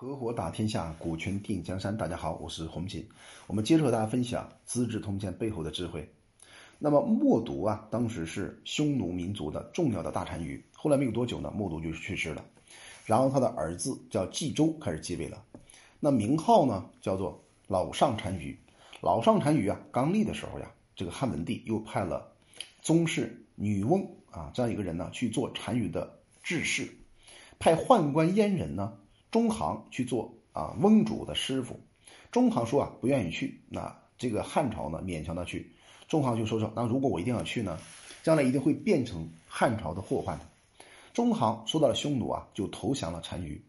[0.00, 1.94] 合伙打天下，股权定江山。
[1.94, 3.06] 大家好，我是洪锦。
[3.46, 6.10] 我们接着和大家分享《资治通鉴》背后的智慧。
[6.78, 10.64] 那么默读啊，当时是匈奴民族的重要的大单于。
[10.72, 12.42] 后来没有多久呢，默读就去世了。
[13.04, 15.44] 然后他的儿子叫冀州开始继位了。
[16.00, 17.38] 那名号呢叫做
[17.68, 18.58] 老上单于。
[19.02, 22.32] 老上单于啊，刚立的时候呀，这个汉文帝又派了
[22.80, 26.88] 宗室女翁啊这样一个人呢去做单于的治事，
[27.58, 28.96] 派宦官阉人呢。
[29.30, 31.78] 中行去做啊，翁主的师傅。
[32.32, 33.60] 中行说啊，不愿意去。
[33.68, 35.72] 那这个汉朝呢，勉强他去。
[36.08, 37.78] 中行就说说，那如果我一定要去呢，
[38.22, 40.46] 将来一定会变成汉朝的祸患的。
[41.12, 43.60] 中行说到了匈奴啊，就投降了单于。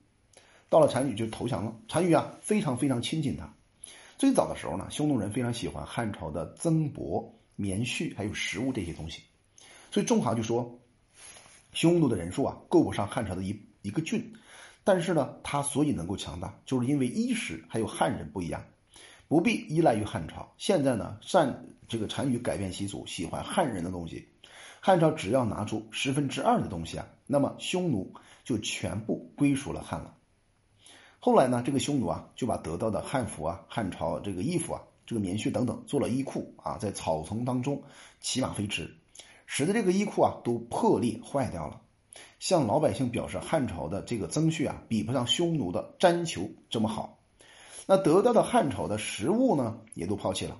[0.69, 1.75] 到了单于就投降了。
[1.87, 3.51] 单于啊，非常非常亲近他。
[4.17, 9.21] 最早的时候呢，匈奴人非常喜欢汉朝的增帛、棉絮还有食物这些东西。
[9.91, 10.79] 所以中行就说，
[11.73, 14.33] 匈奴的人数啊，够不上汉朝的一一个郡。
[14.83, 18.63] 但是呢，他所以能够强大，就是因为衣食还有汉人不一样，
[19.27, 20.51] 不必依赖于汉朝。
[20.57, 24.27] 现在呢，善这个单于改变习俗，喜欢汉人的东西。
[24.79, 28.11] 汉朝只要拿出十分之二的东西啊，那么匈奴
[28.43, 30.15] 就全部归属了汉了。
[31.19, 37.79] 后来呢，这个匈奴啊，就把得到的汉服啊、汉朝这个衣服啊、这个棉絮等等做了衣库啊，在草丛当中
[38.19, 38.91] 骑马飞驰，
[39.45, 41.79] 使得这个衣库啊都破裂坏掉了。
[42.39, 47.19] 向老百姓表示，汉朝的这个增恤啊，比不上匈奴的毡裘这么好。
[47.87, 50.57] 那得到的汉朝的食物呢，也都抛弃了，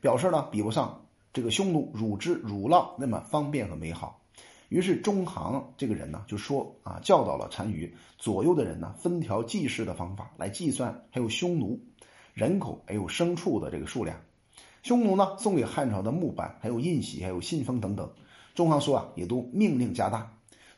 [0.00, 4.20] 表示呢，比不上这个匈奴乳汁乳酪那么方便和美好。
[4.68, 11.78] 于是中行这个人呢，就说啊，教导了单于左右的人呢，分条计时的方法来计算，还有匈奴
[12.32, 14.18] 人口还有牲畜的这个数量。
[14.82, 18.10] 匈奴呢，送给汉朝的木板、还有印玺、还有信封等等，
[18.54, 20.32] 中行说啊，也都命令加大。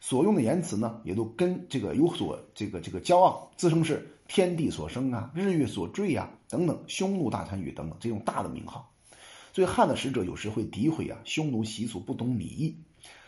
[0.07, 8.93] 所用的言辞呢，也都跟这个有所这个这个骄傲，自称是天地所生啊，日月所坠啊等等，匈奴大单于等等这种大的名号。
[9.55, 12.77] 所以汉的使者有时会诋毁啊，匈奴习俗不懂礼义。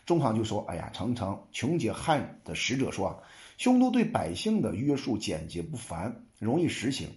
[0.04, 3.16] 中行就说：“哎呀，常常穷解汉的使者说啊，
[3.56, 7.08] 匈奴对百姓的约束简洁不凡，容易实行。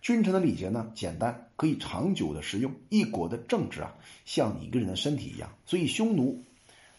[0.00, 2.72] 君臣的礼节呢，简单，可以长久的实用。
[2.88, 5.50] 一国的政治啊，像一个人的身体一样。
[5.66, 6.44] 所以匈奴。”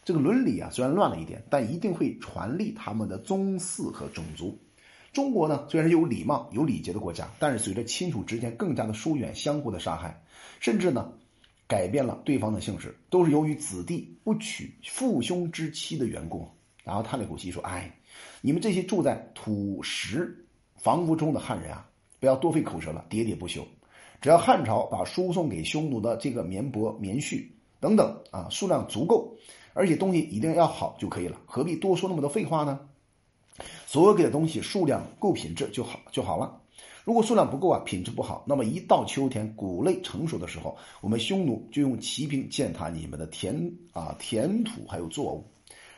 [0.09, 4.57] 这个伦理啊，虽然乱了一点，但一定会传递他们的宗祀和种族。
[5.13, 10.19] 中国呢，虽然是有礼貌、有礼节的国家，但是随着亲属之间更加的疏远、相互的杀害，
[10.59, 11.13] 甚至呢，
[11.67, 16.49] 改变了对方的姓氏，都是由于子弟不娶父兄之妻的缘故。
[16.83, 17.95] 然后叹了口气说：“哎，
[18.41, 20.43] 你们这些住在土石
[20.75, 21.87] 房屋中的汉人啊，
[22.19, 23.63] 不要多费口舌了，喋喋不休。
[24.21, 27.45] 只要汉朝把输送给匈奴的这个棉帛、棉絮
[27.79, 29.31] 等等啊，数量足够。”
[29.79, 32.81] 而且东西一定要好就可以了，何必多说那么多废话呢？
[33.85, 36.61] 所有给的东西数量够品质就好就好了。
[37.05, 43.55] 如果数量不够啊，品质不好，那么一到秋天谷类成熟的时候，我们匈奴就用骑兵践踏你们的田
[43.93, 45.47] 啊田土还有作物。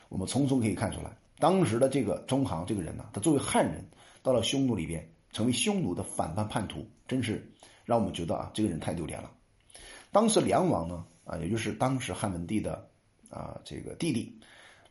[0.10, 3.84] 我们从中可以看出来，当时的这个中行这个人呢，他作为汉人
[4.22, 7.52] 到了匈奴里边，成为匈奴的反叛叛徒，真是
[7.84, 9.32] 让我们觉得啊，这个人太丢脸了。
[10.12, 12.91] 当时梁王呢啊，也就是当时汉文帝的。
[13.32, 14.38] 啊，这个弟弟，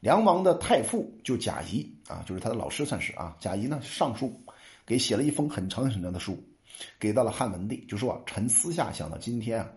[0.00, 3.36] 梁王的太傅就贾谊啊，就是他的老师算是啊。
[3.38, 4.42] 贾谊呢上书，
[4.86, 6.42] 给写了一封很长很长的书，
[6.98, 9.70] 给到了汉文帝，就说啊，臣私下想到今天啊，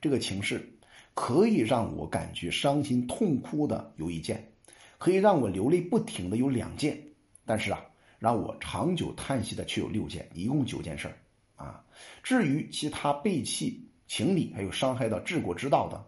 [0.00, 0.66] 这个情势
[1.12, 4.52] 可以让我感觉伤心痛哭的有一件，
[4.96, 6.98] 可以让我流泪不停的有两件，
[7.44, 7.84] 但是啊，
[8.18, 11.18] 让我长久叹息的却有六件，一共九件事儿
[11.56, 11.84] 啊。
[12.22, 16.02] 至于其他背弃情理还有伤害到治国之道的。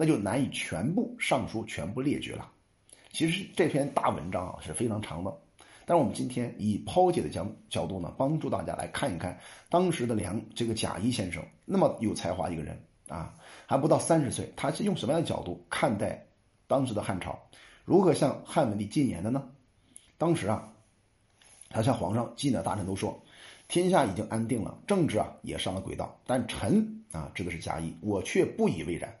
[0.00, 2.48] 那就难以全部上书全部列举了。
[3.10, 5.36] 其实这篇大文章啊是非常长的，
[5.84, 9.36] 但是我们今天以剖解的角角度呢，帮助大家来看一看
[9.68, 13.34] 当时的梁这个贾谊先生那么有才华一个人啊，
[13.66, 16.24] 还不到三十岁，他是用什么样的角度看待
[16.68, 17.36] 当时的汉朝，
[17.84, 19.50] 如何向汉文帝进言的呢？
[20.16, 20.72] 当时啊，
[21.70, 23.20] 他向皇上进的大臣都说，
[23.66, 29.12] 天下已经安定了，政治啊也上了轨道，但臣啊指的是贾谊，我却不以为然。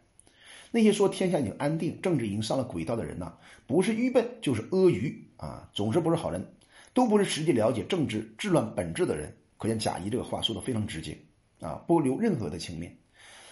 [0.70, 3.32] 那些说天下已经安定，政治已经上了轨道的人呢，
[3.66, 6.44] 不是愚笨就是阿谀啊，总是不是好人，
[6.92, 9.34] 都不是实际了解政治治乱本质的人。
[9.56, 11.16] 可见贾谊这个话说的非常直接
[11.60, 12.94] 啊，不留任何的情面。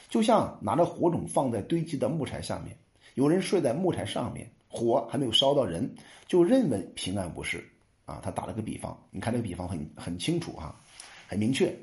[0.08, 2.76] 就像拿着火种放在堆积的木柴下面，
[3.14, 5.92] 有人睡在木柴上面，火还没有烧到人，
[6.28, 7.66] 就认为平安无事
[8.04, 8.20] 啊。
[8.22, 10.78] 他打了个比方，你看这个比方很很清楚哈，
[11.26, 11.74] 很明确。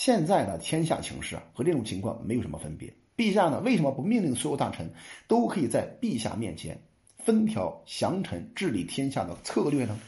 [0.00, 2.90] 现在的天下情势啊，和这种情况没有什么分别。
[3.18, 3.60] 陛下呢？
[3.60, 4.90] 为什么不命令所有大臣
[5.28, 6.80] 都可以在陛下面前
[7.18, 10.00] 分条详臣治理天下的策略呢？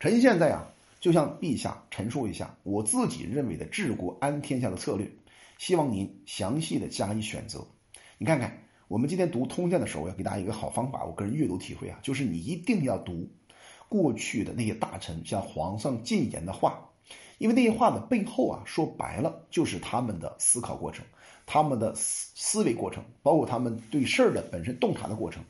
[0.00, 0.66] 臣现在啊，
[0.98, 5.08] 就向陛下陈述一下我自己认为的治国安天下的策略，
[5.56, 7.64] 希望您详细的加以选择。
[8.18, 13.30] 你看看，我们今天读《通鉴》的时候，要给大家一个好方法，我个人阅读体会啊，就是你一定要读
[13.88, 16.88] 过去的那些大臣向皇上进言的话，
[17.38, 21.04] 因为那些话的背后啊，说白了就是他们的思考过程，
[21.46, 25.42] 他们的思思维过程，包括他们对事儿的本身洞察的过程。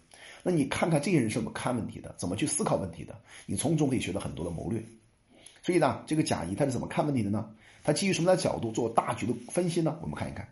[0.42, 3.14] 那你看看这些人是怎么看问题的，怎么去思考问题的，
[3.46, 4.82] 你从中可以学到很多的谋略。
[5.62, 7.48] 所以呢，这个贾谊他是怎么看问题的呢？
[7.84, 9.98] 他基于什么的角度做大局的分析呢？
[10.02, 10.48] 我们看一看。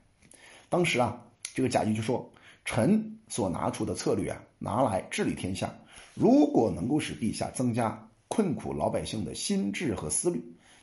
[0.68, 1.24] 当时啊，
[1.54, 2.30] 这个贾谊就说
[2.64, 5.74] ：“臣所拿出的策略啊，拿来治理天下，
[6.14, 10.40] 如果能够使陛下增加困苦老百姓的心智和思虑，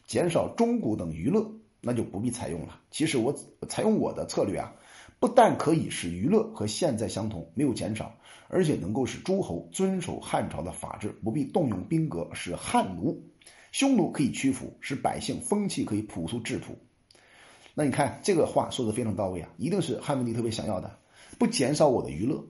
[0.07, 1.45] 减少钟鼓等娱乐，
[1.81, 2.79] 那就不必采用了。
[2.89, 3.35] 其实我
[3.69, 4.73] 采用我的策略啊。”
[5.19, 8.15] 不但可以使娱乐和现在相同，没有减少，
[8.49, 13.19] 而且能够使诸侯遵守汉朝的法制，不必动用兵革，使汉奴、
[13.71, 16.77] 匈奴可以屈服，使百姓风气可以朴素质朴。
[17.73, 20.99] 那你看这个话说的非常到位啊，一定是汉文帝特别想要的，
[21.39, 22.45] 不减少我的娱乐，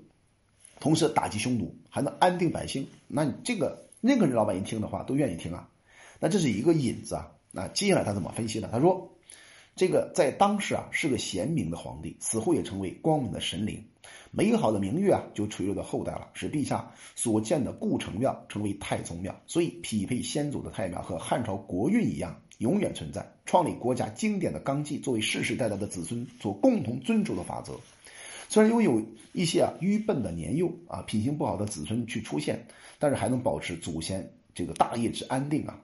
[0.81, 2.86] 同时打击匈奴，还能安定百姓。
[3.07, 5.69] 那你这个任何人老百姓听的话都愿意听啊。
[6.19, 7.31] 那这是一个引子啊。
[7.57, 8.69] 那接下来他怎么分析呢？
[8.71, 9.12] 他说。
[9.80, 13.80] 这个在当时啊是个贤明的皇帝，死后也成为光明的神灵，
[14.31, 27.80] 美好的名誉啊就垂落到后代了，使陛下所建的故城庙成为太宗庙，所以匹配先祖的太庙和汉朝国运一样永远存在，创立国家经典的纲纪，作为世世代代的子孙所共同遵守的法则。
[28.50, 29.00] 虽然拥有
[29.31, 32.65] 一些啊愚笨的年幼啊品行不好的子孙去出现，
[32.98, 35.80] 但是还能保持祖先这个大业之安定啊，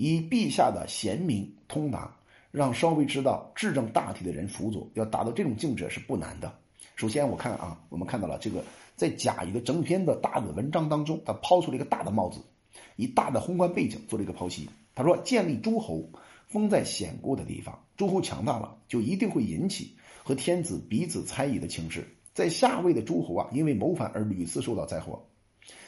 [0.00, 2.16] 以陛下的贤明通达。
[2.52, 6.52] 让稍微知道治政大体的人辅佐，要达到这种境界是不难的。
[6.96, 8.64] 首先，我看啊，我们看到了这个
[8.96, 12.40] 在贾谊的整篇的大的文章当中，他抛出了一个大的帽子，
[12.96, 14.68] 以大的宏观背景做了一个剖析。
[14.96, 16.10] 他说，建立诸侯
[16.48, 19.94] 封在险固的地方，诸侯强大了，就一定会引起
[20.24, 22.04] 和天子彼此猜疑的情势。
[22.34, 25.16] 在下位的诸侯啊，因为谋反而屡次受到灾祸；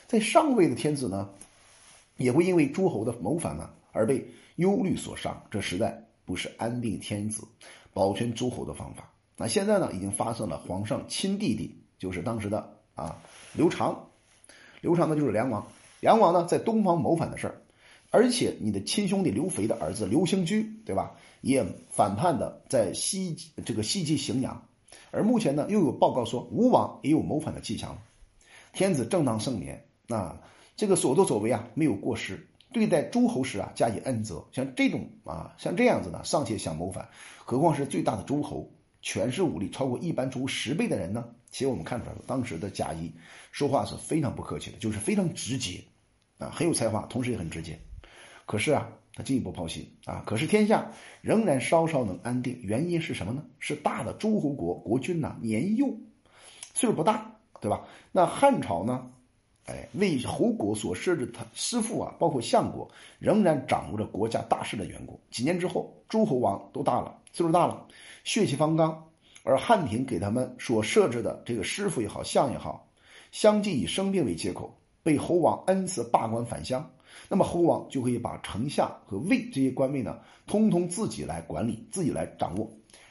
[0.07, 1.29] 在上位的天子呢，
[2.23, 4.27] 也会因为诸侯的谋反呢而被
[4.57, 5.43] 忧虑所伤。
[5.51, 6.03] 这实在。
[6.25, 7.43] 不是安定天子、
[7.93, 9.13] 保全诸侯的方法。
[9.37, 13.19] 那现在呢，已经发生了皇上亲弟弟，就是当时的啊
[13.55, 14.09] 刘长。
[14.81, 15.67] 刘长呢，就是梁王。
[15.99, 17.61] 梁王呢，在东方谋反的事儿，
[18.11, 21.17] 而且你的亲兄弟刘肥的儿子刘兴居，对吧？
[21.41, 23.37] 也反叛的在西
[23.67, 24.65] 这个西晋荥阳。
[25.11, 27.99] 而目前呢，又有报告说吴王也有谋反的迹象。
[28.73, 30.41] 天子正当盛年，那
[30.77, 32.49] 这个所作所为啊，没有过失。
[32.73, 34.43] 对待诸侯时啊，加以恩泽。
[34.51, 37.07] 像这种啊，像这样子呢，尚且想谋反，
[37.45, 38.73] 何况是最大的诸侯，
[39.03, 41.29] 权势武力超过一般诸十倍的人呢？
[41.51, 43.13] 其实我们看出来了，当时的贾谊
[43.51, 45.85] 说话是非常不客气的，就是非常直接，
[46.39, 47.79] 啊，很有才华，同时也很直接。
[48.47, 50.91] 可是啊，他进一步剖析啊，可是天下
[51.21, 53.45] 仍然稍稍能安定，原因是什么呢？
[53.59, 55.89] 是大的诸侯国国君呐年幼，
[56.73, 57.85] 岁数不大，对吧？
[58.13, 59.11] 那汉朝呢？
[59.67, 65.21] 哎，为侯国所设置他师傅啊，包括相国，仍然掌握着国家大事的缘故。
[65.31, 67.87] 几年之后，诸侯王都大了，岁数大了，
[68.25, 69.09] 血气方刚，
[69.45, 72.89] 而汉廷给他们所设置的这个师傅也好，相也好，
[73.31, 76.91] 相继以生病为借口，被侯王恩赐罢官返乡。
[77.29, 82.69] 那么侯王就可以把丞相和尉这些官位呢，通通自己来管理，自己来掌握。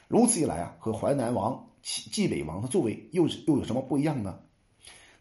[0.09, 4.39] 如此一来啊，和淮南王、冀北王的作为又又有什么不一样呢？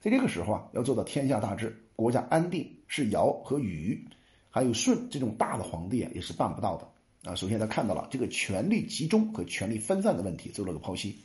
[0.00, 4.02] 在这个时候啊，要做到天下大治、国家安定，是尧和禹，
[4.48, 7.34] 还有舜这种大的皇帝啊，也是办不到的啊。
[7.34, 11.18] 首先，他看到了这个权力集中和权力分散的问题，做了个剖析。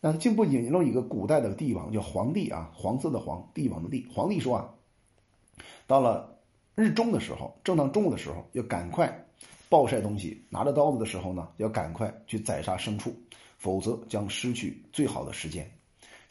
[0.00, 4.06] 那进一步引入一个古代的帝王，叫皇帝啊，黄色的黄，帝王的帝。
[4.14, 4.74] 皇帝说啊，
[5.88, 6.38] 到了
[6.76, 9.26] 日中的时候，正当中午的时候，要赶快
[9.68, 13.12] 暴晒东西；拿着刀子的时候呢，要赶快去宰杀牲畜，
[13.58, 15.68] 否则将失去最好的时间。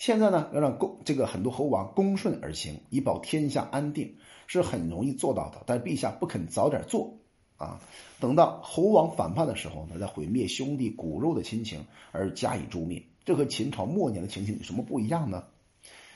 [0.02, 4.16] 现在呢，要让公这个很多侯王恭顺而行，以保天下安定，
[4.48, 5.62] 是很容易做到的。
[5.68, 7.20] 但陛下不肯早点做
[7.56, 7.80] 啊，
[8.20, 15.44] 等到侯王反叛的时候呢，再毁灭兄弟骨肉的亲情而加以诛灭，这和秦朝末年的情形有什么不一样呢？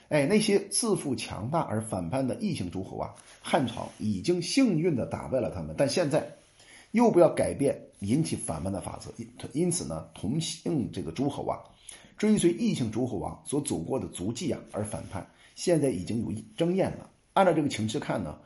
[0.10, 6.28] 哎，那些自负强大而反叛的异姓诸侯啊，汉朝已经幸运的打败了他们，但现在
[6.90, 11.60] 又不要改变引起反叛的法则，因因此呢，同姓这个诸侯啊。
[12.18, 17.10] 追随异姓诸侯王所走过的足迹啊，而反叛，现在已经有争验了。
[17.34, 18.40] 按照这个情势看呢，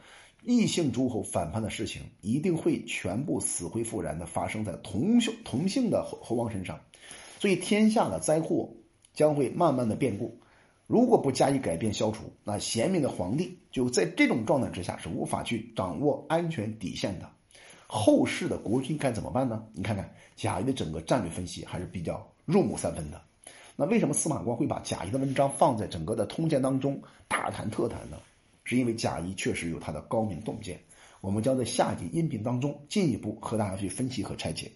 [0.43, 6.79] 异姓诸侯反叛的事情一定会全部死灰复燃的发生在同姓同姓的侯侯王身上，
[7.39, 8.69] 所以天下的灾祸
[9.13, 10.39] 将会慢慢的变故。
[10.87, 17.29] 如果不加以改变消除，那贤明的皇帝就在这种状态之下是无法去掌握安全底线的。
[17.85, 19.63] 后世的国君该怎么办呢？
[19.73, 23.21] 你看看贾谊的整个战略分析还是比较入木三分的。
[23.81, 28.17] 那为什么司马光会把贾谊的文章放在整个的通鉴当中大谈特谈呢？
[28.65, 30.77] 是因为贾谊确实有他的高明洞见。
[31.21, 34.69] 我们将在下集音频当中进一步和大家去分析和拆解。